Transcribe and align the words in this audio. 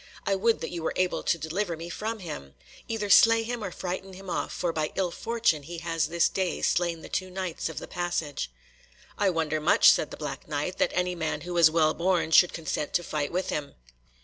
I 0.25 0.33
would 0.33 0.61
that 0.61 0.71
you 0.71 0.81
were 0.81 0.95
able 0.95 1.21
to 1.21 1.37
deliver 1.37 1.77
me 1.77 1.87
from 1.87 2.17
him! 2.21 2.55
Either 2.87 3.07
slay 3.07 3.43
him 3.43 3.63
or 3.63 3.69
frighten 3.71 4.13
him 4.13 4.31
off, 4.31 4.51
for 4.51 4.73
by 4.73 4.91
ill 4.95 5.11
fortune 5.11 5.61
he 5.61 5.77
has 5.77 6.07
this 6.07 6.27
day 6.27 6.63
slain 6.63 7.01
the 7.03 7.07
two 7.07 7.29
Knights 7.29 7.69
of 7.69 7.77
the 7.77 7.87
passage." 7.87 8.49
"I 9.19 9.29
wonder 9.29 9.61
much," 9.61 9.91
said 9.91 10.09
the 10.09 10.17
Black 10.17 10.47
Knight, 10.47 10.79
"that 10.79 10.89
any 10.95 11.13
man 11.13 11.41
who 11.41 11.55
is 11.55 11.69
well 11.69 11.93
born 11.93 12.31
should 12.31 12.51
consent 12.51 12.93
to 12.95 13.03
fight 13.03 13.31
with 13.31 13.49
him." 13.49 13.75